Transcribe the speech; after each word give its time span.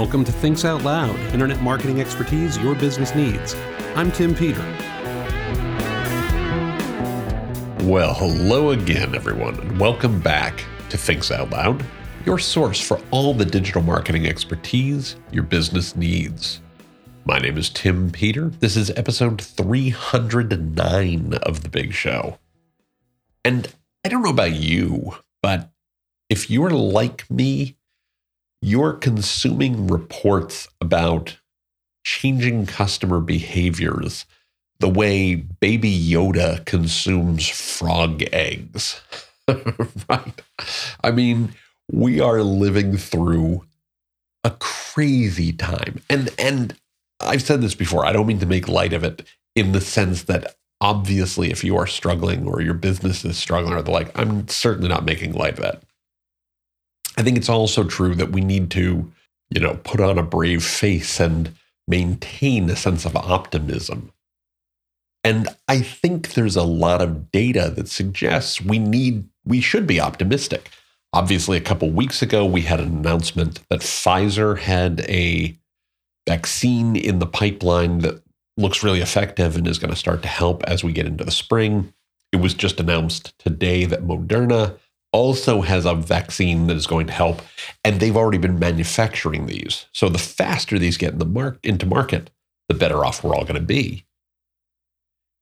Welcome 0.00 0.22
to 0.26 0.32
Thinks 0.32 0.64
Out 0.64 0.84
Loud, 0.84 1.18
internet 1.34 1.60
marketing 1.60 2.00
expertise 2.00 2.56
your 2.58 2.76
business 2.76 3.16
needs. 3.16 3.56
I'm 3.96 4.12
Tim 4.12 4.32
Peter. 4.32 4.62
Well, 7.82 8.14
hello 8.14 8.70
again, 8.70 9.16
everyone, 9.16 9.58
and 9.58 9.80
welcome 9.80 10.20
back 10.20 10.64
to 10.90 10.96
Thinks 10.96 11.32
Out 11.32 11.50
Loud, 11.50 11.84
your 12.24 12.38
source 12.38 12.80
for 12.80 13.00
all 13.10 13.34
the 13.34 13.44
digital 13.44 13.82
marketing 13.82 14.28
expertise 14.28 15.16
your 15.32 15.42
business 15.42 15.96
needs. 15.96 16.60
My 17.24 17.40
name 17.40 17.58
is 17.58 17.68
Tim 17.68 18.08
Peter. 18.08 18.50
This 18.50 18.76
is 18.76 18.90
episode 18.90 19.42
309 19.42 21.34
of 21.42 21.64
The 21.64 21.68
Big 21.68 21.92
Show. 21.92 22.38
And 23.44 23.66
I 24.04 24.10
don't 24.10 24.22
know 24.22 24.30
about 24.30 24.52
you, 24.52 25.16
but 25.42 25.72
if 26.30 26.48
you're 26.48 26.70
like 26.70 27.28
me, 27.28 27.77
you're 28.60 28.92
consuming 28.92 29.86
reports 29.86 30.68
about 30.80 31.38
changing 32.04 32.66
customer 32.66 33.20
behaviors 33.20 34.24
the 34.80 34.88
way 34.88 35.34
baby 35.34 35.92
Yoda 35.92 36.64
consumes 36.64 37.48
frog 37.48 38.22
eggs. 38.32 39.00
right? 40.08 40.42
I 41.02 41.10
mean, 41.10 41.54
we 41.90 42.20
are 42.20 42.42
living 42.42 42.96
through 42.96 43.64
a 44.44 44.50
crazy 44.60 45.52
time. 45.52 46.00
And 46.08 46.30
and 46.38 46.76
I've 47.20 47.42
said 47.42 47.60
this 47.60 47.74
before, 47.74 48.06
I 48.06 48.12
don't 48.12 48.26
mean 48.26 48.38
to 48.40 48.46
make 48.46 48.68
light 48.68 48.92
of 48.92 49.02
it 49.02 49.26
in 49.56 49.72
the 49.72 49.80
sense 49.80 50.24
that 50.24 50.54
obviously 50.80 51.50
if 51.50 51.64
you 51.64 51.76
are 51.76 51.86
struggling 51.86 52.46
or 52.46 52.60
your 52.60 52.74
business 52.74 53.24
is 53.24 53.36
struggling 53.36 53.74
or 53.74 53.82
the 53.82 53.90
like, 53.90 54.16
I'm 54.16 54.46
certainly 54.46 54.88
not 54.88 55.04
making 55.04 55.32
light 55.32 55.54
of 55.54 55.64
that. 55.64 55.82
I 57.18 57.22
think 57.22 57.36
it's 57.36 57.48
also 57.48 57.82
true 57.82 58.14
that 58.14 58.30
we 58.30 58.40
need 58.40 58.70
to, 58.70 59.10
you 59.50 59.60
know, 59.60 59.80
put 59.82 60.00
on 60.00 60.18
a 60.18 60.22
brave 60.22 60.64
face 60.64 61.18
and 61.18 61.52
maintain 61.88 62.70
a 62.70 62.76
sense 62.76 63.04
of 63.04 63.16
optimism. 63.16 64.12
And 65.24 65.48
I 65.66 65.80
think 65.80 66.34
there's 66.34 66.54
a 66.54 66.62
lot 66.62 67.02
of 67.02 67.32
data 67.32 67.72
that 67.74 67.88
suggests 67.88 68.60
we 68.60 68.78
need 68.78 69.28
we 69.44 69.60
should 69.60 69.84
be 69.84 70.00
optimistic. 70.00 70.70
Obviously, 71.12 71.56
a 71.56 71.62
couple 71.62 71.90
weeks 71.90 72.22
ago 72.22 72.46
we 72.46 72.60
had 72.60 72.78
an 72.78 72.98
announcement 72.98 73.66
that 73.68 73.80
Pfizer 73.80 74.56
had 74.56 75.00
a 75.08 75.58
vaccine 76.28 76.94
in 76.94 77.18
the 77.18 77.26
pipeline 77.26 77.98
that 78.00 78.22
looks 78.56 78.84
really 78.84 79.00
effective 79.00 79.56
and 79.56 79.66
is 79.66 79.78
going 79.78 79.90
to 79.90 79.96
start 79.96 80.22
to 80.22 80.28
help 80.28 80.62
as 80.64 80.84
we 80.84 80.92
get 80.92 81.06
into 81.06 81.24
the 81.24 81.32
spring. 81.32 81.92
It 82.30 82.36
was 82.36 82.54
just 82.54 82.78
announced 82.78 83.36
today 83.40 83.86
that 83.86 84.06
Moderna 84.06 84.78
also 85.12 85.62
has 85.62 85.86
a 85.86 85.94
vaccine 85.94 86.66
that 86.66 86.76
is 86.76 86.86
going 86.86 87.06
to 87.06 87.12
help, 87.12 87.42
and 87.84 88.00
they've 88.00 88.16
already 88.16 88.38
been 88.38 88.58
manufacturing 88.58 89.46
these. 89.46 89.86
So 89.92 90.08
the 90.08 90.18
faster 90.18 90.78
these 90.78 90.98
get 90.98 91.12
in 91.12 91.18
the 91.18 91.58
into 91.62 91.86
market, 91.86 92.30
the 92.68 92.74
better 92.74 93.04
off 93.04 93.24
we're 93.24 93.34
all 93.34 93.44
going 93.44 93.54
to 93.54 93.60
be. 93.60 94.04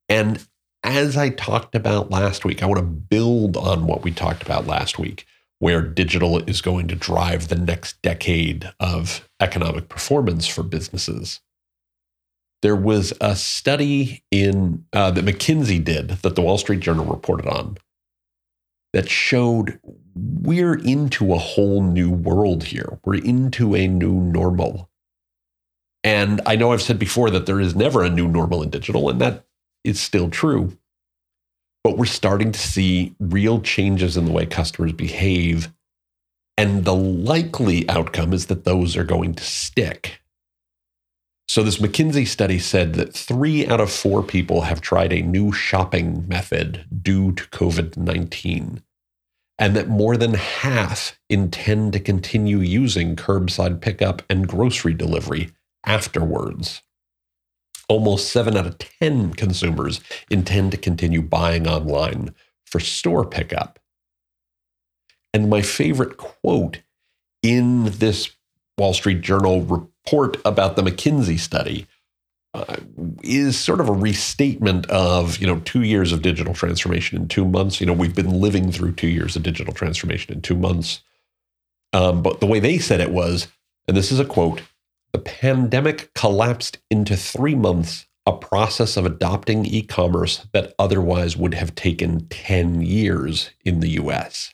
And 0.09 0.45
as 0.83 1.17
I 1.17 1.29
talked 1.29 1.75
about 1.75 2.09
last 2.09 2.45
week, 2.45 2.63
I 2.63 2.65
want 2.65 2.79
to 2.79 2.85
build 2.85 3.57
on 3.57 3.87
what 3.87 4.03
we 4.03 4.11
talked 4.11 4.41
about 4.41 4.67
last 4.67 4.97
week, 4.97 5.25
where 5.59 5.81
digital 5.81 6.37
is 6.49 6.61
going 6.61 6.87
to 6.87 6.95
drive 6.95 7.47
the 7.47 7.55
next 7.55 8.01
decade 8.01 8.71
of 8.79 9.27
economic 9.41 9.89
performance 9.89 10.47
for 10.47 10.63
businesses. 10.63 11.41
There 12.61 12.75
was 12.75 13.13
a 13.19 13.35
study 13.35 14.23
in 14.31 14.85
uh, 14.93 15.11
that 15.11 15.25
McKinsey 15.25 15.83
did 15.83 16.09
that 16.09 16.35
the 16.35 16.41
Wall 16.41 16.57
Street 16.57 16.79
Journal 16.79 17.05
reported 17.05 17.47
on 17.47 17.77
that 18.93 19.09
showed 19.09 19.79
we're 20.15 20.75
into 20.75 21.33
a 21.33 21.37
whole 21.37 21.83
new 21.83 22.09
world 22.09 22.63
here. 22.63 22.99
We're 23.05 23.23
into 23.23 23.75
a 23.75 23.87
new 23.87 24.13
normal. 24.13 24.89
And 26.03 26.41
I 26.45 26.55
know 26.55 26.71
I've 26.71 26.81
said 26.81 26.97
before 26.97 27.29
that 27.31 27.45
there 27.45 27.59
is 27.59 27.75
never 27.75 28.03
a 28.03 28.09
new 28.09 28.27
normal 28.27 28.63
in 28.63 28.69
digital, 28.69 29.09
and 29.09 29.19
that 29.19 29.45
is 29.83 29.99
still 29.99 30.29
true. 30.29 30.77
But 31.83 31.97
we're 31.97 32.05
starting 32.05 32.51
to 32.51 32.59
see 32.59 33.15
real 33.19 33.61
changes 33.61 34.17
in 34.17 34.25
the 34.25 34.31
way 34.31 34.45
customers 34.45 34.93
behave. 34.93 35.73
And 36.57 36.85
the 36.85 36.95
likely 36.95 37.87
outcome 37.89 38.33
is 38.33 38.47
that 38.47 38.63
those 38.63 38.97
are 38.97 39.03
going 39.03 39.35
to 39.35 39.43
stick. 39.43 40.21
So, 41.47 41.63
this 41.63 41.77
McKinsey 41.77 42.27
study 42.27 42.59
said 42.59 42.95
that 42.95 43.13
three 43.13 43.65
out 43.67 43.79
of 43.79 43.91
four 43.91 44.21
people 44.21 44.61
have 44.61 44.81
tried 44.81 45.13
a 45.13 45.21
new 45.21 45.51
shopping 45.53 46.27
method 46.27 46.85
due 47.01 47.31
to 47.31 47.43
COVID 47.45 47.95
19 47.97 48.83
and 49.59 49.75
that 49.75 49.87
more 49.87 50.17
than 50.17 50.35
half 50.35 51.19
intend 51.29 51.93
to 51.93 51.99
continue 51.99 52.59
using 52.59 53.15
curbside 53.15 53.81
pickup 53.81 54.21
and 54.29 54.47
grocery 54.47 54.93
delivery 54.93 55.51
afterwards. 55.85 56.83
Almost 57.89 58.31
7 58.31 58.55
out 58.55 58.67
of 58.67 58.77
10 58.77 59.33
consumers 59.33 60.01
intend 60.29 60.71
to 60.71 60.77
continue 60.77 61.21
buying 61.21 61.67
online 61.67 62.35
for 62.65 62.79
store 62.79 63.25
pickup. 63.25 63.79
And 65.33 65.49
my 65.49 65.61
favorite 65.61 66.17
quote 66.17 66.81
in 67.41 67.85
this 67.85 68.29
Wall 68.77 68.93
Street 68.93 69.21
Journal 69.21 69.61
report 69.61 70.37
about 70.45 70.75
the 70.75 70.83
McKinsey 70.83 71.39
study 71.39 71.87
uh, 72.53 72.77
is 73.23 73.59
sort 73.59 73.79
of 73.79 73.89
a 73.89 73.93
restatement 73.93 74.85
of 74.87 75.37
you 75.39 75.47
know 75.47 75.59
two 75.61 75.83
years 75.83 76.11
of 76.11 76.21
digital 76.21 76.53
transformation 76.53 77.19
in 77.19 77.27
two 77.27 77.45
months. 77.45 77.79
You 77.79 77.87
know 77.87 77.93
we've 77.93 78.15
been 78.15 78.41
living 78.41 78.71
through 78.71 78.93
two 78.93 79.07
years 79.07 79.35
of 79.35 79.43
digital 79.43 79.73
transformation 79.73 80.33
in 80.33 80.41
two 80.41 80.55
months. 80.55 81.01
Um, 81.93 82.21
but 82.21 82.39
the 82.39 82.45
way 82.45 82.59
they 82.59 82.77
said 82.77 82.99
it 82.99 83.11
was, 83.11 83.47
and 83.87 83.97
this 83.97 84.11
is 84.11 84.19
a 84.19 84.25
quote: 84.25 84.61
"The 85.11 85.19
pandemic 85.19 86.13
collapsed 86.13 86.79
into 86.89 87.15
three 87.15 87.55
months." 87.55 88.05
A 88.25 88.33
process 88.33 88.97
of 88.97 89.05
adopting 89.05 89.65
e 89.65 89.81
commerce 89.81 90.45
that 90.51 90.73
otherwise 90.77 91.37
would 91.37 91.53
have 91.53 91.75
taken 91.75 92.27
10 92.27 92.81
years 92.81 93.51
in 93.63 93.79
the 93.79 93.91
US. 93.91 94.53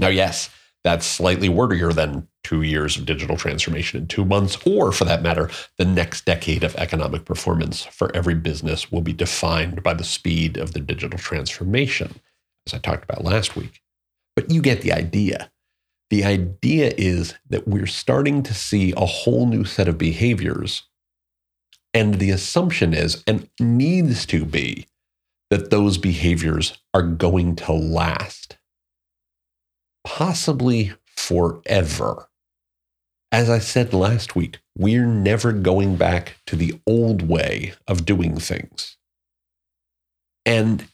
Now, 0.00 0.08
yes, 0.08 0.50
that's 0.82 1.06
slightly 1.06 1.48
wordier 1.48 1.92
than 1.92 2.26
two 2.44 2.62
years 2.62 2.96
of 2.96 3.06
digital 3.06 3.36
transformation 3.36 4.00
in 4.00 4.06
two 4.06 4.24
months, 4.24 4.56
or 4.64 4.92
for 4.92 5.04
that 5.04 5.22
matter, 5.22 5.50
the 5.78 5.84
next 5.84 6.24
decade 6.24 6.62
of 6.62 6.76
economic 6.76 7.24
performance 7.24 7.82
for 7.82 8.14
every 8.14 8.34
business 8.34 8.92
will 8.92 9.00
be 9.00 9.12
defined 9.12 9.82
by 9.82 9.94
the 9.94 10.04
speed 10.04 10.56
of 10.56 10.72
the 10.72 10.80
digital 10.80 11.18
transformation, 11.18 12.20
as 12.66 12.74
I 12.74 12.78
talked 12.78 13.04
about 13.04 13.24
last 13.24 13.56
week. 13.56 13.82
But 14.36 14.50
you 14.50 14.62
get 14.62 14.82
the 14.82 14.92
idea. 14.92 15.50
The 16.10 16.24
idea 16.24 16.92
is 16.96 17.34
that 17.48 17.66
we're 17.66 17.86
starting 17.86 18.42
to 18.44 18.54
see 18.54 18.92
a 18.96 19.06
whole 19.06 19.46
new 19.46 19.64
set 19.64 19.88
of 19.88 19.98
behaviors. 19.98 20.84
And 21.92 22.14
the 22.14 22.30
assumption 22.30 22.94
is, 22.94 23.24
and 23.26 23.48
needs 23.58 24.26
to 24.26 24.44
be, 24.44 24.86
that 25.50 25.70
those 25.70 25.98
behaviors 25.98 26.78
are 26.92 27.02
going 27.02 27.56
to 27.56 27.72
last 27.72 28.58
possibly 30.04 30.92
forever. 31.16 32.28
As 33.34 33.50
I 33.50 33.58
said 33.58 33.92
last 33.92 34.36
week, 34.36 34.60
we're 34.78 35.04
never 35.04 35.50
going 35.50 35.96
back 35.96 36.36
to 36.46 36.54
the 36.54 36.78
old 36.86 37.28
way 37.28 37.74
of 37.88 38.04
doing 38.04 38.38
things. 38.38 38.96
And 40.46 40.86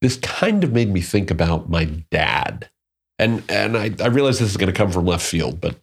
this 0.00 0.16
kind 0.16 0.64
of 0.64 0.72
made 0.72 0.88
me 0.88 1.02
think 1.02 1.30
about 1.30 1.68
my 1.68 1.84
dad. 1.84 2.70
And, 3.18 3.42
and 3.50 3.76
I, 3.76 3.90
I 4.02 4.06
realize 4.06 4.38
this 4.38 4.48
is 4.48 4.56
going 4.56 4.72
to 4.72 4.78
come 4.78 4.90
from 4.90 5.04
left 5.04 5.26
field, 5.26 5.60
but 5.60 5.76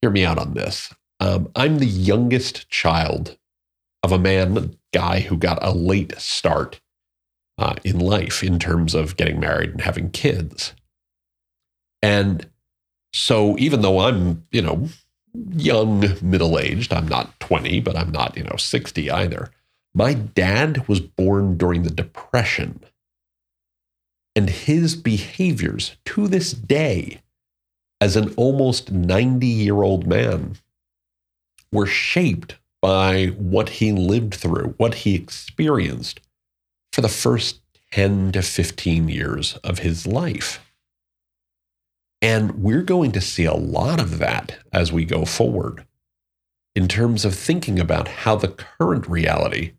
hear 0.00 0.10
me 0.10 0.24
out 0.24 0.38
on 0.38 0.54
this. 0.54 0.90
Um, 1.20 1.50
I'm 1.54 1.78
the 1.78 1.84
youngest 1.84 2.70
child 2.70 3.36
of 4.02 4.10
a 4.10 4.18
man, 4.18 4.56
a 4.56 4.70
guy 4.94 5.20
who 5.20 5.36
got 5.36 5.58
a 5.60 5.72
late 5.72 6.18
start 6.18 6.80
uh, 7.58 7.74
in 7.84 7.98
life 7.98 8.42
in 8.42 8.58
terms 8.58 8.94
of 8.94 9.18
getting 9.18 9.38
married 9.38 9.72
and 9.72 9.82
having 9.82 10.10
kids. 10.10 10.72
And 12.00 12.48
so 13.12 13.56
even 13.58 13.82
though 13.82 14.00
I'm, 14.00 14.46
you 14.50 14.62
know, 14.62 14.88
young, 15.34 16.04
middle 16.22 16.58
aged, 16.58 16.92
I'm 16.92 17.08
not 17.08 17.38
20, 17.40 17.80
but 17.80 17.96
I'm 17.96 18.10
not, 18.10 18.36
you 18.36 18.44
know, 18.44 18.56
60 18.56 19.10
either. 19.10 19.50
My 19.94 20.14
dad 20.14 20.86
was 20.88 21.00
born 21.00 21.56
during 21.56 21.82
the 21.82 21.90
Depression. 21.90 22.84
And 24.36 24.48
his 24.48 24.94
behaviors 24.94 25.96
to 26.06 26.28
this 26.28 26.52
day, 26.52 27.20
as 28.00 28.16
an 28.16 28.32
almost 28.36 28.92
90 28.92 29.46
year 29.46 29.82
old 29.82 30.06
man, 30.06 30.56
were 31.72 31.86
shaped 31.86 32.56
by 32.80 33.26
what 33.26 33.68
he 33.68 33.92
lived 33.92 34.34
through, 34.34 34.74
what 34.78 34.94
he 34.94 35.14
experienced 35.14 36.20
for 36.92 37.00
the 37.00 37.08
first 37.08 37.60
10 37.92 38.32
to 38.32 38.42
15 38.42 39.08
years 39.08 39.56
of 39.58 39.80
his 39.80 40.06
life. 40.06 40.64
And 42.22 42.62
we're 42.62 42.82
going 42.82 43.12
to 43.12 43.20
see 43.20 43.44
a 43.44 43.54
lot 43.54 44.00
of 44.00 44.18
that 44.18 44.58
as 44.72 44.92
we 44.92 45.04
go 45.04 45.24
forward 45.24 45.86
in 46.74 46.88
terms 46.88 47.24
of 47.24 47.34
thinking 47.34 47.78
about 47.80 48.08
how 48.08 48.36
the 48.36 48.48
current 48.48 49.08
reality 49.08 49.72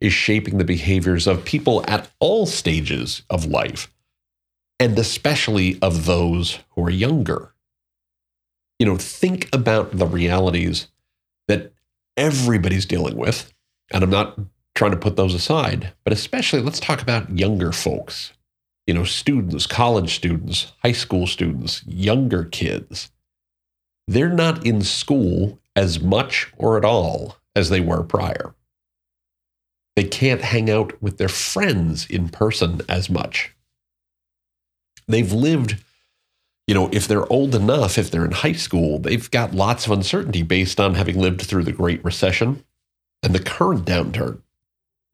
is 0.00 0.12
shaping 0.12 0.58
the 0.58 0.64
behaviors 0.64 1.26
of 1.26 1.44
people 1.44 1.84
at 1.88 2.10
all 2.20 2.46
stages 2.46 3.22
of 3.30 3.46
life, 3.46 3.92
and 4.78 4.98
especially 4.98 5.78
of 5.80 6.06
those 6.06 6.58
who 6.70 6.84
are 6.84 6.90
younger. 6.90 7.54
you 8.78 8.86
know, 8.86 8.96
think 8.96 9.48
about 9.54 9.96
the 9.96 10.06
realities 10.06 10.88
that 11.48 11.72
everybody's 12.16 12.86
dealing 12.86 13.16
with. 13.16 13.52
And 13.92 14.02
I'm 14.04 14.10
not 14.10 14.38
trying 14.74 14.90
to 14.90 14.96
put 14.96 15.16
those 15.16 15.34
aside, 15.34 15.92
but 16.04 16.12
especially 16.12 16.60
let's 16.60 16.80
talk 16.80 17.00
about 17.00 17.38
younger 17.38 17.72
folks, 17.72 18.32
you 18.86 18.94
know, 18.94 19.04
students, 19.04 19.66
college 19.66 20.14
students, 20.14 20.72
high 20.82 20.92
school 20.92 21.26
students, 21.26 21.84
younger 21.86 22.44
kids. 22.44 23.10
They're 24.06 24.28
not 24.28 24.64
in 24.64 24.82
school 24.82 25.58
as 25.74 26.00
much 26.00 26.52
or 26.56 26.78
at 26.78 26.84
all 26.84 27.36
as 27.56 27.68
they 27.68 27.80
were 27.80 28.04
prior. 28.04 28.54
They 29.96 30.04
can't 30.04 30.42
hang 30.42 30.70
out 30.70 31.00
with 31.02 31.18
their 31.18 31.28
friends 31.28 32.06
in 32.06 32.28
person 32.28 32.82
as 32.88 33.10
much. 33.10 33.54
They've 35.08 35.32
lived, 35.32 35.82
you 36.66 36.74
know, 36.74 36.88
if 36.92 37.08
they're 37.08 37.30
old 37.32 37.54
enough, 37.54 37.98
if 37.98 38.10
they're 38.10 38.24
in 38.24 38.32
high 38.32 38.52
school, 38.52 38.98
they've 38.98 39.30
got 39.30 39.54
lots 39.54 39.86
of 39.86 39.92
uncertainty 39.92 40.42
based 40.42 40.78
on 40.78 40.94
having 40.94 41.18
lived 41.18 41.42
through 41.42 41.64
the 41.64 41.72
Great 41.72 42.04
Recession 42.04 42.62
and 43.22 43.34
the 43.34 43.42
current 43.42 43.84
downturn. 43.84 44.42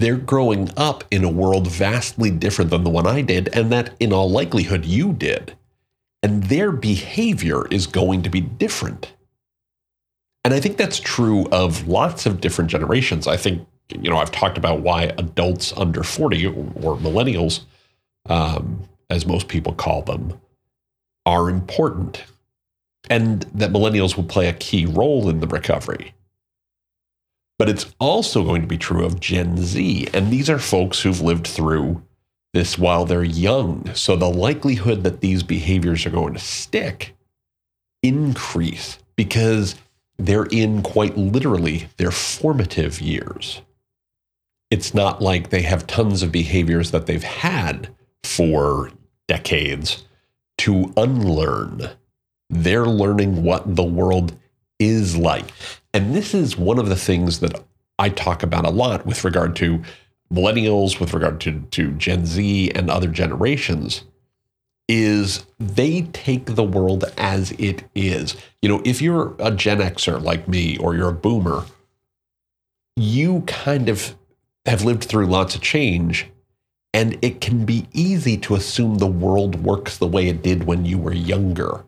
They're 0.03 0.17
growing 0.17 0.69
up 0.77 1.05
in 1.13 1.23
a 1.23 1.31
world 1.31 1.69
vastly 1.69 2.33
different 2.33 2.73
than 2.73 2.83
the 2.83 2.91
one 2.91 3.07
I 3.07 3.21
did, 3.21 3.49
and 3.55 3.71
that 3.71 3.95
in 4.01 4.13
all 4.13 4.29
likelihood 4.29 4.85
you 4.85 5.13
did. 5.13 5.57
And 6.25 6.43
their 6.43 6.73
behavior 6.73 7.69
is 7.69 7.87
going 7.87 8.23
to 8.23 8.29
be 8.29 8.41
different. 8.41 9.13
And 10.45 10.53
I 10.53 10.59
think 10.59 10.77
that's 10.77 10.99
true 10.99 11.47
of 11.53 11.87
lots 11.87 12.27
of 12.27 12.41
different 12.41 12.69
generations. 12.69 13.29
I 13.29 13.37
think, 13.37 13.65
you 13.91 14.11
know, 14.11 14.17
I've 14.17 14.33
talked 14.33 14.59
about 14.59 14.81
why 14.81 15.05
adults 15.19 15.73
under 15.77 16.03
40 16.03 16.47
or 16.47 16.97
millennials, 16.97 17.61
um, 18.29 18.89
as 19.09 19.25
most 19.25 19.47
people 19.47 19.73
call 19.73 20.03
them, 20.03 20.41
are 21.27 21.49
important 21.49 22.25
and 23.09 23.43
that 23.55 23.71
millennials 23.71 24.17
will 24.17 24.25
play 24.25 24.49
a 24.49 24.53
key 24.53 24.85
role 24.85 25.29
in 25.29 25.39
the 25.39 25.47
recovery. 25.47 26.13
But 27.59 27.69
it's 27.69 27.95
also 28.01 28.43
going 28.45 28.63
to 28.63 28.69
be 28.69 28.79
true 28.79 29.05
of 29.05 29.21
Gen 29.21 29.59
Z. 29.59 30.09
And 30.13 30.31
these 30.31 30.51
are 30.51 30.59
folks 30.59 31.01
who've 31.01 31.21
lived 31.21 31.47
through 31.47 32.03
this 32.53 32.79
while 32.79 33.05
they're 33.05 33.25
young. 33.25 33.95
So 33.95 34.17
the 34.17 34.29
likelihood 34.29 35.05
that 35.05 35.21
these 35.21 35.43
behaviors 35.43 36.05
are 36.07 36.11
going 36.11 36.35
to 36.35 36.41
stick 36.41 37.15
increase 38.03 38.99
because 39.17 39.77
they're 40.19 40.47
in 40.47 40.83
quite 40.83 41.17
literally 41.17 41.89
their 41.97 42.11
formative 42.11 43.01
years. 43.01 43.63
It's 44.71 44.95
not 44.95 45.21
like 45.21 45.51
they 45.51 45.63
have 45.63 45.87
tons 45.87 46.23
of 46.23 46.33
behaviors 46.33 46.91
that 46.91 47.07
they've 47.07 47.23
had 47.23 47.95
for 48.25 48.91
decades 49.29 50.05
to 50.59 50.93
unlearn. 50.97 51.91
They're 52.51 52.87
learning 52.87 53.43
what 53.43 53.77
the 53.77 53.85
world 53.85 54.39
is 54.83 55.17
like. 55.17 55.47
And 55.95 56.15
this 56.15 56.35
is 56.35 56.57
one 56.57 56.79
of 56.79 56.89
the 56.89 56.97
things 56.97 57.41
that 57.41 57.63
I 57.99 58.09
talk 58.09 58.43
about 58.43 58.67
a 58.67 58.71
lot 58.71 59.07
with 59.07 59.25
regard 59.25 59.55
to 59.57 59.83
millennials, 60.33 60.99
with 60.99 61.13
regard 61.13 61.41
to, 61.43 61.61
to 61.61 61.93
Gen 61.93 62.27
Z 62.27 62.71
and 62.75 62.91
other 62.91 63.09
generations, 63.09 64.05
is 64.89 65.47
they 65.59 66.03
take 66.13 66.47
the 66.47 66.65
world 66.65 67.05
as 67.17 67.53
it 67.53 67.85
is. 67.95 68.37
You 68.63 68.69
know, 68.69 68.83
if 68.85 69.01
you're 69.01 69.35
a 69.39 69.51
Gen 69.51 69.79
Xer 69.79 70.21
like 70.21 70.49
me 70.49 70.77
or 70.79 70.95
you're 70.95 71.11
a 71.11 71.15
boomer, 71.15 71.65
you 72.97 73.43
kind 73.43 73.89
of 73.89 74.15
have 74.67 74.85
lived 74.85 75.05
through 75.05 75.27
lots 75.27 75.55
of 75.55 75.61
change 75.61 76.27
and 76.95 77.19
it 77.23 77.41
can 77.41 77.65
be 77.65 77.87
easy 77.93 78.37
to 78.37 78.55
assume 78.55 78.97
the 78.97 79.07
world 79.07 79.63
works 79.63 79.97
the 79.97 80.07
way 80.07 80.29
it 80.29 80.43
did 80.43 80.65
when 80.65 80.85
you 80.85 80.99
were 80.99 81.15
younger. 81.15 81.85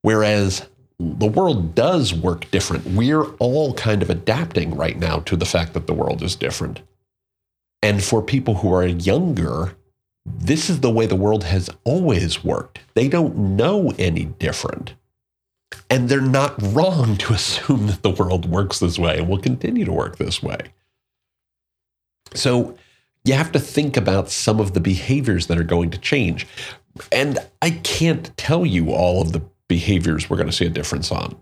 Whereas 0.00 0.68
the 1.02 1.26
world 1.26 1.74
does 1.74 2.14
work 2.14 2.50
different. 2.50 2.86
We're 2.86 3.24
all 3.36 3.74
kind 3.74 4.02
of 4.02 4.10
adapting 4.10 4.74
right 4.76 4.96
now 4.96 5.18
to 5.20 5.36
the 5.36 5.44
fact 5.44 5.74
that 5.74 5.86
the 5.86 5.94
world 5.94 6.22
is 6.22 6.36
different. 6.36 6.80
And 7.82 8.02
for 8.02 8.22
people 8.22 8.56
who 8.56 8.72
are 8.72 8.86
younger, 8.86 9.74
this 10.24 10.70
is 10.70 10.80
the 10.80 10.90
way 10.90 11.06
the 11.06 11.16
world 11.16 11.44
has 11.44 11.68
always 11.84 12.44
worked. 12.44 12.78
They 12.94 13.08
don't 13.08 13.56
know 13.56 13.92
any 13.98 14.26
different. 14.26 14.94
And 15.90 16.08
they're 16.08 16.20
not 16.20 16.54
wrong 16.62 17.16
to 17.18 17.32
assume 17.34 17.88
that 17.88 18.02
the 18.02 18.10
world 18.10 18.48
works 18.48 18.78
this 18.78 18.98
way 18.98 19.18
and 19.18 19.28
will 19.28 19.38
continue 19.38 19.84
to 19.84 19.92
work 19.92 20.18
this 20.18 20.42
way. 20.42 20.58
So 22.34 22.76
you 23.24 23.34
have 23.34 23.52
to 23.52 23.58
think 23.58 23.96
about 23.96 24.30
some 24.30 24.60
of 24.60 24.74
the 24.74 24.80
behaviors 24.80 25.48
that 25.48 25.58
are 25.58 25.64
going 25.64 25.90
to 25.90 25.98
change. 25.98 26.46
And 27.10 27.38
I 27.60 27.70
can't 27.70 28.36
tell 28.36 28.64
you 28.64 28.90
all 28.90 29.22
of 29.22 29.32
the 29.32 29.42
behaviors 29.72 30.28
we're 30.28 30.36
going 30.36 30.50
to 30.50 30.52
see 30.52 30.66
a 30.66 30.70
difference 30.70 31.10
on. 31.10 31.34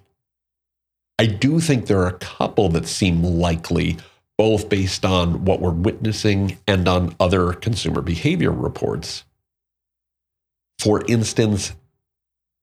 I 1.18 1.26
do 1.26 1.58
think 1.58 1.86
there 1.86 1.98
are 1.98 2.14
a 2.14 2.18
couple 2.18 2.68
that 2.68 2.86
seem 2.86 3.24
likely, 3.24 3.96
both 4.38 4.68
based 4.68 5.04
on 5.04 5.44
what 5.44 5.60
we're 5.60 5.72
witnessing 5.72 6.58
and 6.68 6.86
on 6.86 7.16
other 7.18 7.52
consumer 7.54 8.02
behavior 8.02 8.52
reports. 8.52 9.24
For 10.78 11.04
instance, 11.08 11.72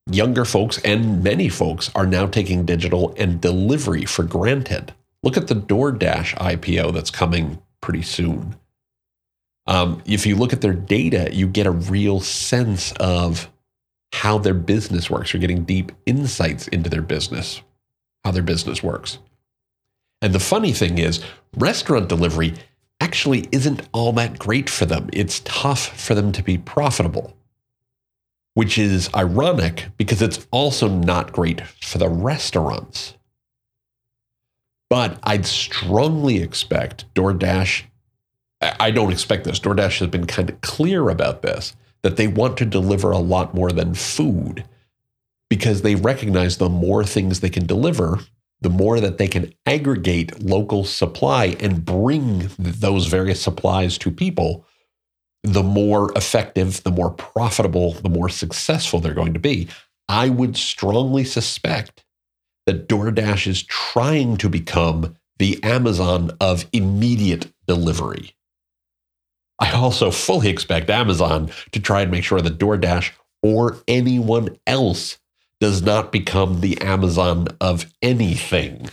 younger 0.09 0.45
folks 0.45 0.79
and 0.85 1.21
many 1.21 1.49
folks 1.49 1.91
are 1.93 2.07
now 2.07 2.27
taking 2.27 2.65
digital 2.65 3.13
and 3.17 3.41
delivery 3.41 4.05
for 4.05 4.23
granted. 4.23 4.93
Look 5.21 5.35
at 5.35 5.47
the 5.47 5.55
DoorDash 5.55 6.35
IPO 6.35 6.93
that's 6.93 7.11
coming 7.11 7.61
pretty 7.81 8.03
soon. 8.03 8.55
Um, 9.67 10.01
if 10.05 10.25
you 10.25 10.37
look 10.37 10.53
at 10.53 10.61
their 10.61 10.73
data, 10.73 11.29
you 11.33 11.45
get 11.45 11.67
a 11.67 11.71
real 11.71 12.21
sense 12.21 12.93
of 12.93 13.49
how 14.17 14.39
their 14.39 14.55
business 14.55 15.11
works. 15.11 15.31
You're 15.31 15.41
getting 15.41 15.63
deep 15.63 15.91
insights 16.07 16.67
into 16.69 16.89
their 16.89 17.03
business, 17.03 17.61
how 18.23 18.31
their 18.31 18.41
business 18.41 18.81
works. 18.81 19.19
And 20.23 20.33
the 20.33 20.39
funny 20.39 20.73
thing 20.73 20.97
is, 20.97 21.23
restaurant 21.55 22.09
delivery 22.09 22.55
actually 22.99 23.47
isn't 23.51 23.87
all 23.91 24.11
that 24.13 24.39
great 24.39 24.71
for 24.71 24.87
them. 24.87 25.07
It's 25.13 25.41
tough 25.41 25.99
for 25.99 26.15
them 26.15 26.31
to 26.31 26.41
be 26.41 26.57
profitable, 26.57 27.37
which 28.55 28.79
is 28.79 29.07
ironic 29.15 29.85
because 29.97 30.23
it's 30.23 30.47
also 30.49 30.87
not 30.87 31.31
great 31.31 31.61
for 31.67 31.99
the 31.99 32.09
restaurants. 32.09 33.13
But 34.89 35.19
I'd 35.21 35.45
strongly 35.45 36.41
expect 36.41 37.13
DoorDash. 37.13 37.83
I 38.61 38.89
don't 38.89 39.11
expect 39.11 39.43
this. 39.43 39.59
DoorDash 39.59 39.99
has 39.99 40.09
been 40.09 40.25
kind 40.25 40.49
of 40.49 40.59
clear 40.61 41.09
about 41.09 41.43
this 41.43 41.75
that 42.07 42.15
they 42.15 42.29
want 42.29 42.55
to 42.55 42.63
deliver 42.63 43.11
a 43.11 43.17
lot 43.17 43.53
more 43.53 43.69
than 43.69 43.93
food 43.93 44.63
because 45.49 45.81
they 45.81 45.93
recognize 45.95 46.55
the 46.55 46.69
more 46.69 47.03
things 47.03 47.41
they 47.41 47.49
can 47.49 47.65
deliver, 47.65 48.21
the 48.61 48.69
more 48.69 49.01
that 49.01 49.17
they 49.17 49.27
can 49.27 49.53
aggregate 49.65 50.41
local 50.41 50.85
supply 50.85 51.57
and 51.59 51.83
bring 51.83 52.49
those 52.57 53.07
various 53.07 53.41
supplies 53.41 53.97
to 53.97 54.09
people, 54.09 54.65
the 55.43 55.61
more 55.61 56.13
effective, 56.15 56.81
the 56.83 56.91
more 56.91 57.11
profitable, 57.11 57.91
the 57.91 58.07
more 58.07 58.29
successful 58.29 59.01
they're 59.01 59.13
going 59.13 59.33
to 59.33 59.39
be. 59.41 59.67
I 60.07 60.29
would 60.29 60.55
strongly 60.55 61.25
suspect 61.25 62.05
that 62.67 62.87
DoorDash 62.87 63.47
is 63.47 63.63
trying 63.63 64.37
to 64.37 64.47
become 64.47 65.17
the 65.39 65.61
Amazon 65.61 66.31
of 66.39 66.67
immediate 66.71 67.51
delivery. 67.67 68.36
I 69.59 69.71
also 69.71 70.11
fully 70.11 70.49
expect 70.49 70.89
Amazon 70.89 71.49
to 71.71 71.79
try 71.79 72.01
and 72.01 72.11
make 72.11 72.23
sure 72.23 72.41
that 72.41 72.59
DoorDash 72.59 73.11
or 73.41 73.77
anyone 73.87 74.57
else 74.67 75.17
does 75.59 75.81
not 75.81 76.11
become 76.11 76.61
the 76.61 76.79
Amazon 76.81 77.47
of 77.59 77.91
anything. 78.01 78.89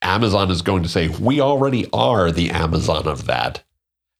Amazon 0.00 0.50
is 0.50 0.62
going 0.62 0.82
to 0.82 0.88
say, 0.88 1.08
we 1.08 1.40
already 1.40 1.88
are 1.92 2.30
the 2.30 2.50
Amazon 2.50 3.06
of 3.06 3.26
that. 3.26 3.62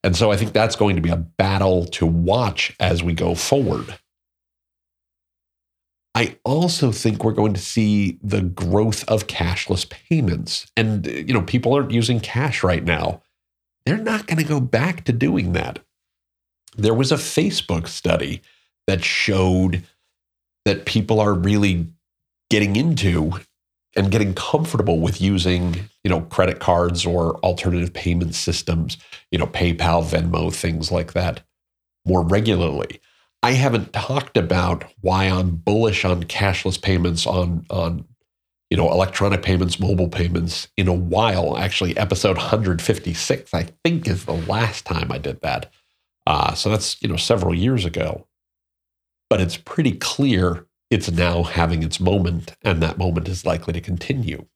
And 0.05 0.17
so 0.17 0.31
I 0.31 0.37
think 0.37 0.53
that's 0.53 0.77
going 0.77 0.97
to 0.97 1.03
be 1.03 1.11
a 1.11 1.17
battle 1.17 1.87
to 1.87 2.07
watch 2.07 2.75
as 2.79 3.03
we 3.03 3.15
go 3.15 3.35
forward. 3.35 3.99
I 6.15 6.37
also 6.45 6.91
think 6.91 7.23
we're 7.23 7.33
going 7.33 7.55
to 7.55 7.61
see 7.61 8.19
the 8.23 8.43
growth 8.43 9.09
of 9.09 9.27
cashless 9.29 9.89
payments. 9.89 10.71
And, 10.77 11.07
you 11.07 11.33
know, 11.33 11.43
people 11.43 11.73
aren't 11.73 11.93
using 11.93 12.21
cash 12.21 12.63
right 12.63 12.83
now 12.83 13.23
they're 13.89 13.97
not 13.97 14.27
going 14.27 14.39
to 14.39 14.45
go 14.45 14.61
back 14.61 15.05
to 15.05 15.13
doing 15.13 15.53
that. 15.55 15.79
There 16.77 16.95
was 16.95 17.11
a 17.11 17.17
Facebook 17.17 17.89
study 17.89 18.43
that 18.87 19.03
showed 19.03 19.85
that 20.65 20.85
people 20.85 21.21
are 21.21 21.33
really 21.33 21.87
getting 22.51 22.77
into 22.77 23.33
and 23.97 24.11
getting 24.11 24.35
comfortable 24.35 25.01
with 25.01 25.21
using, 25.21 25.89
you 26.05 26.11
know, 26.11 26.21
credit 26.21 26.61
cards 26.61 27.07
or 27.07 27.37
alternative 27.39 27.95
payment 27.95 28.35
systems, 28.35 28.99
you 29.31 29.39
know, 29.39 29.47
PayPal, 29.47 30.05
Venmo, 30.05 30.55
things 30.55 30.93
like 30.93 31.15
that 31.15 31.41
more 32.05 32.23
regularly. 32.23 33.01
I 33.43 33.53
haven't 33.53 33.93
talked 33.93 34.37
about 34.37 34.85
why 35.01 35.25
I'm 35.25 35.57
bullish 35.57 36.05
on 36.05 36.25
cashless 36.25 36.81
payments 36.81 37.27
on 37.27 37.65
on 37.71 38.05
you 38.71 38.77
know, 38.77 38.91
electronic 38.91 39.43
payments, 39.43 39.81
mobile 39.81 40.09
payments 40.09 40.69
in 40.77 40.89
a 40.89 40.93
while. 40.93 41.57
Actually, 41.57 41.97
episode 41.97 42.37
156, 42.37 43.55
I 43.55 43.69
think, 43.85 44.07
is 44.07 44.25
the 44.25 44.33
last 44.33 44.85
time 44.85 45.11
I 45.11 45.19
did 45.19 45.41
that. 45.41 45.73
Uh, 46.27 46.55
so 46.55 46.69
that's, 46.69 47.01
you 47.01 47.09
know, 47.09 47.17
several 47.17 47.55
years 47.55 47.85
ago. 47.85 48.27
But 49.31 49.41
it's 49.41 49.57
pretty 49.57 49.93
clear 49.93 50.67
it's 50.91 51.11
now 51.11 51.43
having 51.43 51.83
its 51.83 52.01
moment, 52.01 52.55
and 52.63 52.83
that 52.83 52.99
moment 52.99 53.29
is 53.29 53.45
likely 53.45 53.73
to 53.75 53.81
continue. 53.81 54.47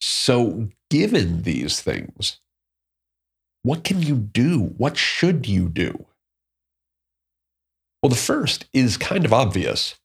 So, 0.00 0.68
given 0.90 1.42
these 1.42 1.80
things, 1.80 2.40
what 3.62 3.84
can 3.84 4.00
you 4.00 4.16
do? 4.16 4.74
What 4.78 4.96
should 4.96 5.46
you 5.46 5.68
do? 5.68 6.06
Well, 8.02 8.10
the 8.10 8.16
first 8.16 8.66
is 8.72 8.96
kind 8.96 9.24
of 9.24 9.32
obvious. 9.32 9.98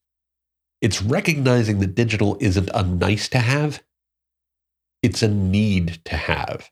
It's 0.83 1.01
recognizing 1.01 1.79
that 1.79 1.95
digital 1.95 2.35
isn't 2.41 2.69
a 2.73 2.83
nice 2.83 3.29
to 3.29 3.39
have, 3.39 3.81
it's 5.01 5.23
a 5.23 5.29
need 5.29 6.01
to 6.03 6.17
have. 6.17 6.69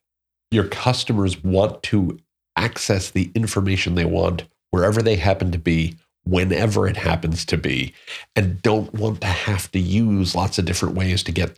Your 0.51 0.68
customers 0.68 1.41
want 1.41 1.82
to 1.84 2.20
access 2.58 3.10
the 3.10 3.32
information 3.34 3.96
they 3.96 4.03
want 4.03 4.44
wherever 4.70 5.01
they 5.01 5.15
happen 5.15 5.53
to 5.53 5.58
be, 5.58 5.96
whenever 6.25 6.89
it 6.89 6.98
happens 6.98 7.46
to 7.46 7.58
be, 7.58 7.94
and 8.36 8.62
don't 8.62 8.94
want 8.94 9.22
to 9.22 9.27
have 9.27 9.72
to 9.72 9.80
use 9.80 10.36
lots 10.36 10.60
of 10.60 10.65
different 10.65 10.96
ways 10.96 11.24
to 11.24 11.32
get 11.32 11.58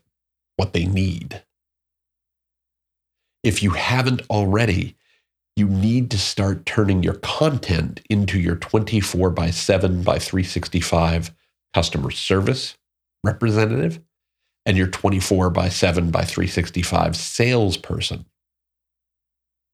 what 0.56 0.74
they 0.74 0.86
need. 0.86 1.42
If 3.42 3.64
you 3.64 3.72
haven't 3.72 4.22
already, 4.30 4.96
you 5.56 5.68
need 5.68 6.12
to 6.12 6.20
start 6.20 6.68
turning 6.68 7.02
your 7.02 7.16
content 7.16 8.02
into 8.12 8.40
your 8.40 8.58
24 8.58 9.32
by 9.32 9.50
7 9.50 10.04
by 10.04 10.20
365 10.20 11.34
customer 11.74 12.12
service 12.12 12.78
representative 13.24 14.00
and 14.66 14.78
your 14.78 14.88
24 14.88 15.50
by 15.50 15.70
7 15.70 16.12
by 16.12 16.24
365 16.24 17.16
salesperson. 17.16 18.26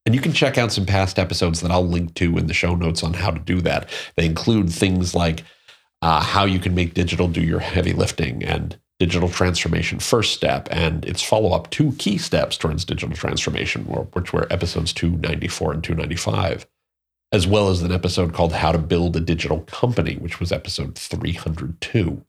And 0.05 0.15
you 0.15 0.21
can 0.21 0.33
check 0.33 0.57
out 0.57 0.71
some 0.71 0.85
past 0.85 1.19
episodes 1.19 1.61
that 1.61 1.71
I'll 1.71 1.87
link 1.87 2.15
to 2.15 2.37
in 2.37 2.47
the 2.47 2.53
show 2.53 2.75
notes 2.75 3.03
on 3.03 3.13
how 3.13 3.31
to 3.31 3.39
do 3.39 3.61
that. 3.61 3.89
They 4.15 4.25
include 4.25 4.71
things 4.71 5.13
like 5.13 5.43
uh, 6.01 6.21
how 6.21 6.45
you 6.45 6.59
can 6.59 6.73
make 6.73 6.93
digital 6.93 7.27
do 7.27 7.41
your 7.41 7.59
heavy 7.59 7.93
lifting 7.93 8.43
and 8.43 8.79
digital 8.99 9.29
transformation 9.29 9.97
first 9.99 10.33
step 10.33 10.67
and 10.71 11.05
its 11.05 11.23
follow 11.23 11.53
up 11.53 11.69
two 11.69 11.93
key 11.93 12.17
steps 12.17 12.57
towards 12.57 12.83
digital 12.83 13.15
transformation, 13.15 13.85
which 13.85 14.33
were 14.33 14.51
episodes 14.51 14.91
294 14.93 15.73
and 15.73 15.83
295, 15.83 16.67
as 17.31 17.45
well 17.45 17.69
as 17.69 17.81
an 17.81 17.91
episode 17.91 18.33
called 18.33 18.53
How 18.53 18.71
to 18.71 18.77
Build 18.77 19.15
a 19.15 19.19
Digital 19.19 19.61
Company, 19.61 20.15
which 20.15 20.39
was 20.39 20.51
episode 20.51 20.97
302. 20.97 22.25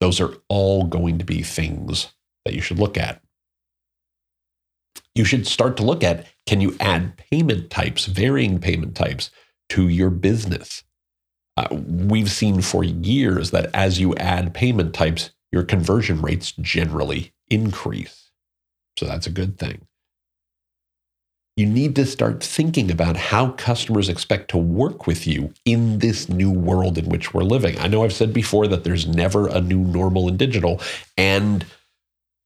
Those 0.00 0.20
are 0.20 0.34
all 0.48 0.84
going 0.84 1.18
to 1.18 1.24
be 1.24 1.42
things 1.42 2.12
that 2.44 2.54
you 2.54 2.60
should 2.60 2.78
look 2.78 2.98
at. 2.98 3.22
You 5.14 5.24
should 5.24 5.46
start 5.46 5.76
to 5.78 5.82
look 5.82 6.02
at 6.02 6.26
can 6.46 6.60
you 6.60 6.76
add 6.80 7.16
payment 7.16 7.70
types, 7.70 8.06
varying 8.06 8.58
payment 8.58 8.94
types 8.94 9.30
to 9.70 9.88
your 9.88 10.10
business? 10.10 10.84
Uh, 11.56 11.68
we've 11.70 12.30
seen 12.30 12.62
for 12.62 12.82
years 12.82 13.50
that 13.50 13.70
as 13.74 14.00
you 14.00 14.14
add 14.16 14.54
payment 14.54 14.94
types, 14.94 15.30
your 15.50 15.62
conversion 15.62 16.20
rates 16.20 16.52
generally 16.52 17.32
increase. 17.48 18.30
So 18.98 19.06
that's 19.06 19.26
a 19.26 19.30
good 19.30 19.58
thing. 19.58 19.86
You 21.56 21.66
need 21.66 21.94
to 21.96 22.06
start 22.06 22.42
thinking 22.42 22.90
about 22.90 23.16
how 23.18 23.50
customers 23.50 24.08
expect 24.08 24.48
to 24.50 24.58
work 24.58 25.06
with 25.06 25.26
you 25.26 25.52
in 25.66 25.98
this 25.98 26.30
new 26.30 26.50
world 26.50 26.96
in 26.96 27.10
which 27.10 27.34
we're 27.34 27.42
living. 27.42 27.78
I 27.78 27.88
know 27.88 28.04
I've 28.04 28.14
said 28.14 28.32
before 28.32 28.66
that 28.68 28.84
there's 28.84 29.06
never 29.06 29.48
a 29.48 29.60
new 29.60 29.80
normal 29.80 30.28
in 30.28 30.38
digital. 30.38 30.80
And 31.18 31.66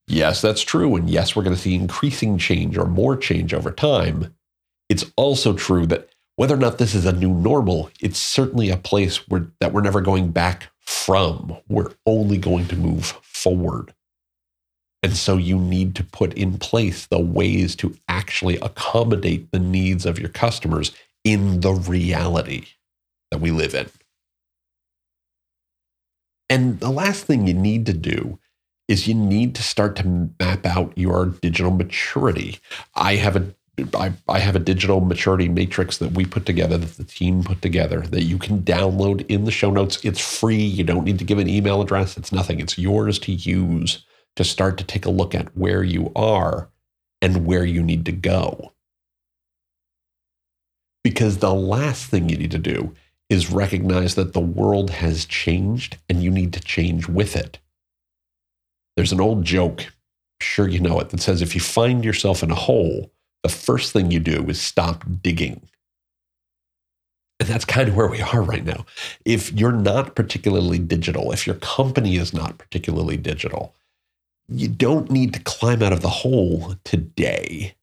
yes, 0.08 0.40
that's 0.40 0.62
true. 0.62 0.96
And 0.96 1.08
yes, 1.08 1.36
we're 1.36 1.44
going 1.44 1.54
to 1.54 1.62
see 1.62 1.76
increasing 1.76 2.36
change 2.36 2.76
or 2.76 2.86
more 2.86 3.16
change 3.16 3.54
over 3.54 3.70
time. 3.70 4.34
It's 4.88 5.04
also 5.16 5.52
true 5.52 5.86
that 5.86 6.08
whether 6.34 6.54
or 6.54 6.58
not 6.58 6.78
this 6.78 6.94
is 6.94 7.06
a 7.06 7.12
new 7.12 7.32
normal, 7.32 7.90
it's 8.00 8.18
certainly 8.18 8.70
a 8.70 8.76
place 8.76 9.28
where, 9.28 9.46
that 9.60 9.72
we're 9.72 9.82
never 9.82 10.00
going 10.00 10.32
back 10.32 10.72
from. 10.80 11.56
We're 11.68 11.92
only 12.06 12.38
going 12.38 12.66
to 12.68 12.76
move 12.76 13.06
forward. 13.22 13.94
And 15.02 15.16
so 15.16 15.36
you 15.36 15.58
need 15.58 15.94
to 15.96 16.04
put 16.04 16.34
in 16.34 16.58
place 16.58 17.06
the 17.06 17.20
ways 17.20 17.76
to 17.76 17.96
actually 18.08 18.56
accommodate 18.56 19.50
the 19.52 19.58
needs 19.58 20.06
of 20.06 20.18
your 20.18 20.30
customers 20.30 20.92
in 21.22 21.60
the 21.60 21.72
reality 21.72 22.66
that 23.30 23.40
we 23.40 23.50
live 23.50 23.74
in. 23.74 23.88
And 26.48 26.80
the 26.80 26.90
last 26.90 27.24
thing 27.24 27.46
you 27.46 27.54
need 27.54 27.86
to 27.86 27.92
do 27.92 28.38
is 28.88 29.08
you 29.08 29.14
need 29.14 29.54
to 29.56 29.62
start 29.62 29.96
to 29.96 30.30
map 30.40 30.64
out 30.64 30.92
your 30.96 31.26
digital 31.26 31.72
maturity. 31.72 32.58
I 32.94 33.16
have 33.16 33.36
a 33.36 33.54
I, 33.94 34.14
I 34.26 34.38
have 34.38 34.56
a 34.56 34.60
digital 34.60 35.00
maturity 35.00 35.48
matrix 35.50 35.98
that 35.98 36.12
we 36.12 36.24
put 36.24 36.46
together, 36.46 36.78
that 36.78 36.96
the 36.96 37.04
team 37.04 37.44
put 37.44 37.60
together, 37.60 38.00
that 38.00 38.22
you 38.22 38.38
can 38.38 38.62
download 38.62 39.26
in 39.28 39.44
the 39.44 39.50
show 39.50 39.70
notes. 39.70 40.02
It's 40.02 40.20
free. 40.20 40.56
You 40.56 40.82
don't 40.82 41.04
need 41.04 41.18
to 41.18 41.26
give 41.26 41.38
an 41.38 41.48
email 41.48 41.82
address. 41.82 42.16
It's 42.16 42.32
nothing. 42.32 42.58
It's 42.58 42.78
yours 42.78 43.18
to 43.18 43.32
use 43.32 44.02
to 44.36 44.44
start 44.44 44.78
to 44.78 44.84
take 44.84 45.04
a 45.04 45.10
look 45.10 45.34
at 45.34 45.56
where 45.56 45.82
you 45.82 46.12
are 46.14 46.68
and 47.20 47.46
where 47.46 47.64
you 47.64 47.82
need 47.82 48.04
to 48.06 48.12
go. 48.12 48.72
Because 51.02 51.38
the 51.38 51.54
last 51.54 52.06
thing 52.06 52.28
you 52.28 52.36
need 52.36 52.50
to 52.50 52.58
do 52.58 52.94
is 53.28 53.50
recognize 53.50 54.14
that 54.14 54.32
the 54.32 54.40
world 54.40 54.90
has 54.90 55.24
changed 55.24 55.98
and 56.08 56.22
you 56.22 56.30
need 56.30 56.52
to 56.52 56.60
change 56.60 57.08
with 57.08 57.34
it. 57.34 57.58
There's 58.96 59.12
an 59.12 59.20
old 59.20 59.44
joke, 59.44 59.86
sure 60.40 60.68
you 60.68 60.80
know 60.80 61.00
it, 61.00 61.10
that 61.10 61.20
says 61.20 61.42
if 61.42 61.54
you 61.54 61.60
find 61.60 62.04
yourself 62.04 62.42
in 62.42 62.50
a 62.50 62.56
hole, 62.56 63.10
the 63.42 63.48
first 63.48 63.92
thing 63.92 64.10
you 64.10 64.20
do 64.20 64.44
is 64.48 64.60
stop 64.60 65.04
digging. 65.22 65.68
And 67.38 67.48
that's 67.48 67.64
kind 67.64 67.88
of 67.88 67.96
where 67.96 68.08
we 68.08 68.22
are 68.22 68.42
right 68.42 68.64
now. 68.64 68.86
If 69.24 69.52
you're 69.52 69.72
not 69.72 70.14
particularly 70.14 70.78
digital, 70.78 71.32
if 71.32 71.46
your 71.46 71.56
company 71.56 72.16
is 72.16 72.32
not 72.32 72.58
particularly 72.58 73.16
digital, 73.16 73.74
you 74.48 74.68
don't 74.68 75.10
need 75.10 75.34
to 75.34 75.40
climb 75.40 75.82
out 75.82 75.92
of 75.92 76.02
the 76.02 76.08
hole 76.08 76.76
today, 76.84 77.74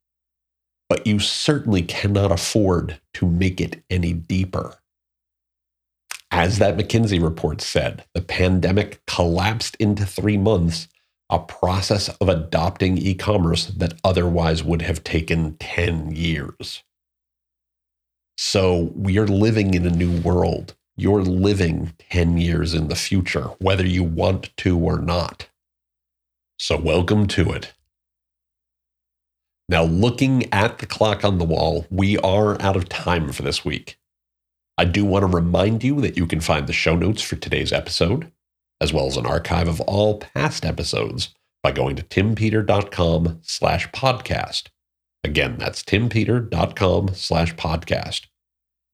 but 0.87 1.05
you 1.05 1.19
certainly 1.19 1.81
cannot 1.81 2.31
afford 2.31 2.99
to 3.15 3.27
make 3.27 3.59
it 3.59 3.83
any 3.89 4.13
deeper. 4.13 4.75
As 6.31 6.57
that 6.59 6.77
McKinsey 6.77 7.21
report 7.21 7.61
said, 7.61 8.05
the 8.13 8.21
pandemic 8.21 9.05
collapsed 9.05 9.75
into 9.75 10.05
three 10.05 10.37
months 10.37 10.87
a 11.29 11.39
process 11.39 12.09
of 12.09 12.29
adopting 12.29 12.97
e 12.97 13.13
commerce 13.15 13.67
that 13.67 13.93
otherwise 14.03 14.63
would 14.63 14.81
have 14.81 15.03
taken 15.03 15.55
10 15.57 16.11
years. 16.11 16.83
So 18.37 18.91
we 18.95 19.17
are 19.17 19.27
living 19.27 19.73
in 19.73 19.85
a 19.85 19.89
new 19.89 20.21
world. 20.21 20.75
You're 20.95 21.23
living 21.23 21.93
10 22.11 22.37
years 22.37 22.73
in 22.73 22.87
the 22.87 22.95
future, 22.95 23.49
whether 23.59 23.85
you 23.85 24.03
want 24.03 24.55
to 24.57 24.77
or 24.77 24.99
not. 24.99 25.49
So 26.63 26.77
welcome 26.77 27.27
to 27.27 27.51
it. 27.51 27.73
Now, 29.67 29.83
looking 29.83 30.47
at 30.53 30.77
the 30.77 30.85
clock 30.85 31.25
on 31.25 31.37
the 31.37 31.43
wall, 31.43 31.85
we 31.91 32.17
are 32.19 32.55
out 32.61 32.77
of 32.77 32.87
time 32.87 33.33
for 33.33 33.41
this 33.41 33.65
week. 33.65 33.99
I 34.77 34.85
do 34.85 35.03
want 35.03 35.23
to 35.23 35.27
remind 35.27 35.83
you 35.83 35.99
that 35.99 36.15
you 36.15 36.25
can 36.25 36.39
find 36.39 36.65
the 36.65 36.71
show 36.71 36.95
notes 36.95 37.21
for 37.21 37.35
today's 37.35 37.73
episode 37.73 38.31
as 38.79 38.93
well 38.93 39.07
as 39.07 39.17
an 39.17 39.25
archive 39.25 39.67
of 39.67 39.81
all 39.81 40.19
past 40.19 40.63
episodes 40.63 41.35
by 41.63 41.73
going 41.73 41.97
to 41.97 42.03
timpeter.com 42.03 43.39
slash 43.41 43.89
podcast. 43.89 44.67
Again, 45.21 45.57
that's 45.57 45.83
timpeter.com 45.83 47.09
slash 47.13 47.55
podcast. 47.55 48.27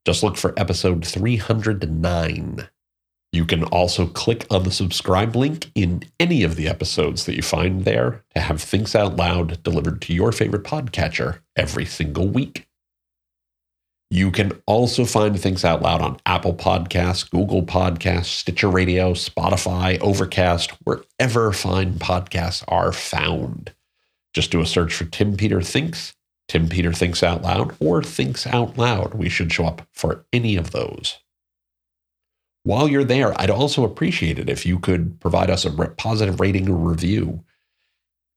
Just 0.08 0.24
look 0.24 0.38
for 0.38 0.60
episode 0.60 1.06
309. 1.06 2.68
You 3.32 3.46
can 3.46 3.64
also 3.66 4.08
click 4.08 4.48
on 4.50 4.64
the 4.64 4.72
subscribe 4.72 5.36
link 5.36 5.72
in 5.76 6.04
any 6.20 6.44
of 6.44 6.56
the 6.56 6.68
episodes 6.68 7.26
that 7.26 7.36
you 7.36 7.44
find 7.44 7.86
there 7.86 8.24
to 8.34 8.42
have 8.42 8.62
Thinks 8.62 8.96
Out 8.96 9.16
Loud 9.18 9.62
delivered 9.62 10.02
to 10.04 10.14
your 10.14 10.32
favorite 10.32 10.64
podcatcher 10.64 11.40
every 11.56 11.86
single 11.86 12.28
week. 12.28 12.68
You 14.10 14.32
can 14.32 14.60
also 14.66 15.06
find 15.06 15.40
Thinks 15.40 15.64
Out 15.64 15.84
Loud 15.84 16.02
on 16.02 16.20
Apple 16.26 16.56
Podcasts, 16.56 17.30
Google 17.30 17.62
Podcasts, 17.62 18.26
Stitcher 18.26 18.68
Radio, 18.68 19.14
Spotify, 19.14 20.00
Overcast, 20.02 20.72
wherever 20.84 21.52
fine 21.54 21.94
podcasts 21.94 22.64
are 22.68 22.92
found. 22.92 23.72
Just 24.34 24.50
do 24.50 24.62
a 24.62 24.66
search 24.66 24.96
for 24.96 25.06
Tim 25.06 25.38
Peter 25.38 25.62
Thinks, 25.62 26.16
Tim 26.48 26.68
Peter 26.68 26.92
Thinks 26.92 27.22
Out 27.22 27.44
Loud, 27.44 27.76
or 27.80 28.02
Thinks 28.02 28.48
Out 28.48 28.80
Loud. 28.80 29.14
We 29.14 29.30
should 29.30 29.54
show 29.54 29.66
up 29.66 29.88
for 29.94 30.26
any 30.34 30.56
of 30.56 30.72
those. 30.72 31.20
While 32.70 32.88
you're 32.88 33.04
there, 33.04 33.34
I'd 33.42 33.50
also 33.50 33.84
appreciate 33.84 34.38
it 34.38 34.48
if 34.48 34.64
you 34.64 34.78
could 34.78 35.20
provide 35.20 35.50
us 35.50 35.66
a 35.66 35.72
positive 35.72 36.40
rating 36.40 36.70
or 36.70 36.76
review. 36.76 37.44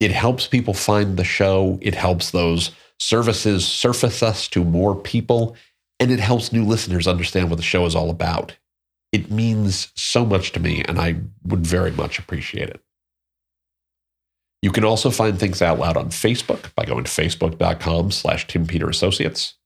It 0.00 0.10
helps 0.10 0.46
people 0.46 0.72
find 0.72 1.18
the 1.18 1.22
show, 1.22 1.78
it 1.82 1.94
helps 1.94 2.30
those 2.30 2.70
Services 2.98 3.66
surface 3.66 4.22
us 4.22 4.48
to 4.48 4.64
more 4.64 4.94
people, 4.94 5.54
and 6.00 6.10
it 6.10 6.18
helps 6.18 6.50
new 6.50 6.64
listeners 6.64 7.06
understand 7.06 7.50
what 7.50 7.56
the 7.56 7.62
show 7.62 7.84
is 7.84 7.94
all 7.94 8.08
about. 8.08 8.56
It 9.12 9.30
means 9.30 9.92
so 9.96 10.24
much 10.24 10.52
to 10.52 10.60
me, 10.60 10.82
and 10.88 10.98
I 10.98 11.16
would 11.44 11.66
very 11.66 11.90
much 11.90 12.18
appreciate 12.18 12.70
it. 12.70 12.80
You 14.62 14.70
can 14.70 14.84
also 14.84 15.10
find 15.10 15.38
Thinks 15.38 15.60
Out 15.60 15.78
Loud 15.78 15.98
on 15.98 16.08
Facebook 16.08 16.74
by 16.74 16.86
going 16.86 17.04
to 17.04 17.10
facebook.com 17.10 18.12
slash 18.12 18.46
Tim 18.46 18.66
Peter 18.66 18.88
Associates. 18.88 19.58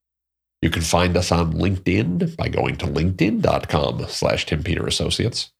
You 0.62 0.70
can 0.70 0.82
find 0.82 1.16
us 1.16 1.30
on 1.30 1.54
LinkedIn 1.54 2.36
by 2.36 2.48
going 2.48 2.76
to 2.76 2.86
linkedin.com 2.86 4.06
slash 4.08 4.46
Tim 4.46 4.62
Peter 4.62 4.86
Associates. 4.86 5.52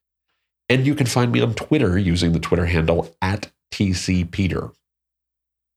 And 0.69 0.87
you 0.87 0.95
can 0.95 1.07
find 1.07 1.31
me 1.31 1.41
on 1.41 1.55
Twitter 1.55 1.99
using 1.99 2.33
the 2.33 2.41
Twitter 2.41 2.67
handle 2.67 3.15
at 3.23 3.53
TCPeter. 3.73 4.75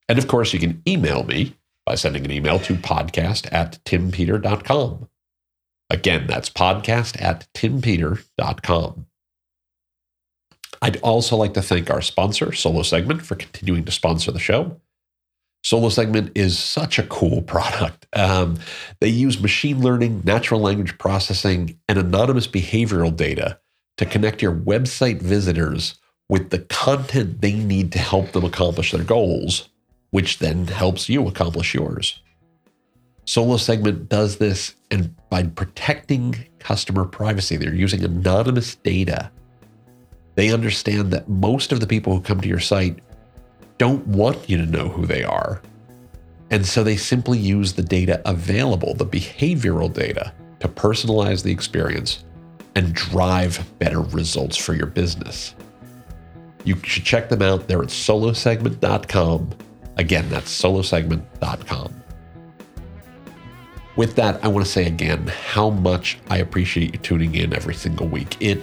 And 0.08 0.18
of 0.18 0.28
course, 0.28 0.54
you 0.54 0.60
can 0.60 0.82
email 0.88 1.24
me 1.24 1.56
by 1.86 1.96
sending 1.96 2.26
an 2.26 2.32
email 2.32 2.60
to 2.60 2.76
podcast 2.76 3.52
at 3.52 3.84
timpeter.com. 3.84 5.10
Again, 5.92 6.28
that's 6.28 6.50
podcast 6.50 7.22
at 7.22 7.48
timpeter.com. 7.54 9.06
I'd 10.82 10.98
also 11.02 11.36
like 11.36 11.54
to 11.56 11.62
thank 11.62 11.90
our 11.90 12.02
sponsor, 12.02 12.54
Solo 12.54 12.84
Segment, 12.84 13.22
for 13.24 13.36
continuing 13.36 13.84
to 13.86 13.92
sponsor 13.92 14.32
the 14.32 14.40
show. 14.40 14.80
Solo 15.64 15.90
Segment 15.90 16.32
is 16.36 16.58
such 16.58 17.00
a 17.00 17.04
cool 17.04 17.42
product. 17.54 18.08
Um, 18.14 18.58
they 19.00 19.10
use 19.10 19.42
machine 19.42 19.82
learning, 19.82 20.24
natural 20.26 20.62
language 20.62 20.98
processing, 20.98 21.80
and 21.88 21.98
anonymous 21.98 22.48
behavioral 22.48 23.16
data 23.16 23.60
to 23.98 24.06
connect 24.06 24.42
your 24.42 24.54
website 24.54 25.22
visitors 25.22 26.00
with 26.30 26.52
the 26.52 26.60
content 26.60 27.42
they 27.42 27.54
need 27.54 27.92
to 27.92 28.00
help 28.00 28.32
them 28.32 28.46
accomplish 28.46 28.92
their 28.92 29.04
goals, 29.04 29.70
which 30.12 30.40
then 30.40 30.68
helps 30.68 31.10
you 31.10 31.28
accomplish 31.28 31.74
yours. 31.74 32.22
Solo 33.26 33.58
Segment 33.58 34.10
does 34.10 34.38
this 34.38 34.76
and 34.92 35.16
by 35.30 35.44
protecting 35.44 36.48
customer 36.60 37.06
privacy, 37.06 37.58
they're 37.58 37.74
using 37.74 38.04
anonymous 38.04 38.76
data. 38.76 39.32
They 40.36 40.52
understand 40.52 41.12
that 41.12 41.30
most 41.30 41.72
of 41.72 41.80
the 41.80 41.88
people 41.88 42.14
who 42.14 42.22
come 42.22 42.42
to 42.42 42.48
your 42.48 42.60
site 42.60 43.00
don't 43.80 44.06
want 44.06 44.48
you 44.48 44.58
to 44.58 44.66
know 44.66 44.90
who 44.90 45.08
they 45.08 45.24
are. 45.24 45.64
And 46.52 46.66
so 46.66 46.84
they 46.84 46.98
simply 46.98 47.40
use 47.40 47.74
the 47.74 47.82
data 47.82 48.22
available, 48.26 48.94
the 48.94 49.06
behavioral 49.06 49.92
data, 49.92 50.34
to 50.60 50.68
personalize 50.68 51.42
the 51.42 51.52
experience 51.52 52.24
and 52.76 52.94
drive 52.94 53.66
better 53.80 54.02
results 54.02 54.58
for 54.58 54.74
your 54.74 54.86
business. 54.86 55.56
You 56.66 56.78
should 56.84 57.06
check 57.06 57.30
them 57.30 57.42
out. 57.42 57.68
They're 57.68 57.82
at 57.82 57.90
solosegment.com. 57.90 59.50
Again, 59.98 60.30
that's 60.30 60.62
solosegment.com. 60.62 62.04
With 63.96 64.16
that, 64.16 64.44
I 64.44 64.48
want 64.48 64.66
to 64.66 64.72
say 64.72 64.86
again 64.86 65.28
how 65.28 65.70
much 65.70 66.20
I 66.30 66.38
appreciate 66.38 66.94
you 66.94 67.00
tuning 67.00 67.36
in 67.36 67.54
every 67.54 67.76
single 67.76 68.08
week. 68.08 68.38
It 68.40 68.62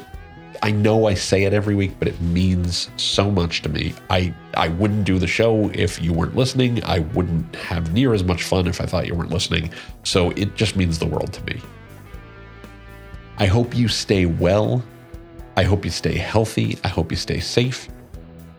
I 0.62 0.70
know 0.70 1.06
I 1.06 1.14
say 1.14 1.44
it 1.44 1.52
every 1.52 1.74
week, 1.74 1.94
but 1.98 2.08
it 2.08 2.20
means 2.20 2.90
so 2.96 3.30
much 3.30 3.62
to 3.62 3.68
me. 3.68 3.94
I, 4.10 4.34
I 4.54 4.68
wouldn't 4.68 5.04
do 5.04 5.18
the 5.18 5.26
show 5.26 5.70
if 5.74 6.00
you 6.00 6.12
weren't 6.12 6.36
listening. 6.36 6.82
I 6.84 7.00
wouldn't 7.00 7.54
have 7.56 7.92
near 7.92 8.14
as 8.14 8.24
much 8.24 8.44
fun 8.44 8.66
if 8.66 8.80
I 8.80 8.86
thought 8.86 9.06
you 9.06 9.14
weren't 9.14 9.30
listening. 9.30 9.70
So 10.04 10.30
it 10.30 10.54
just 10.54 10.76
means 10.76 10.98
the 10.98 11.06
world 11.06 11.32
to 11.32 11.44
me. 11.44 11.60
I 13.38 13.46
hope 13.46 13.76
you 13.76 13.88
stay 13.88 14.26
well. 14.26 14.82
I 15.56 15.62
hope 15.62 15.84
you 15.84 15.90
stay 15.90 16.16
healthy. 16.16 16.78
I 16.84 16.88
hope 16.88 17.10
you 17.10 17.16
stay 17.16 17.40
safe. 17.40 17.88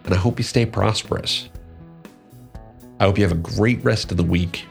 And 0.06 0.14
I 0.14 0.18
hope 0.18 0.40
you 0.40 0.44
stay 0.44 0.66
prosperous. 0.66 1.50
I 3.00 3.06
hope 3.06 3.18
you 3.18 3.24
have 3.24 3.32
a 3.32 3.36
great 3.56 3.84
rest 3.84 4.12
of 4.12 4.18
the 4.18 4.24
week, 4.24 4.66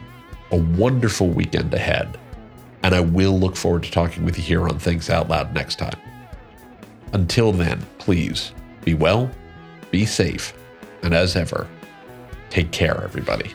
a 0.50 0.56
wonderful 0.56 1.28
weekend 1.28 1.72
ahead. 1.74 2.18
And 2.82 2.94
I 2.94 3.00
will 3.00 3.38
look 3.38 3.56
forward 3.56 3.82
to 3.84 3.90
talking 3.90 4.24
with 4.24 4.38
you 4.38 4.44
here 4.44 4.68
on 4.68 4.78
Thinks 4.78 5.10
Out 5.10 5.28
Loud 5.28 5.54
next 5.54 5.76
time. 5.76 5.98
Until 7.12 7.52
then, 7.52 7.84
please 7.98 8.52
be 8.84 8.94
well, 8.94 9.30
be 9.90 10.04
safe, 10.06 10.52
and 11.02 11.14
as 11.14 11.36
ever, 11.36 11.66
take 12.50 12.70
care, 12.70 13.02
everybody. 13.02 13.52